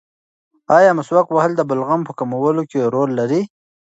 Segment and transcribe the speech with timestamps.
[0.77, 3.41] ایا مسواک وهل د بلغم په کمولو کې رول لري؟